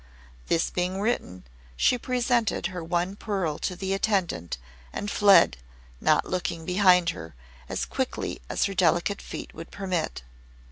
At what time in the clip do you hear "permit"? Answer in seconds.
9.69-10.23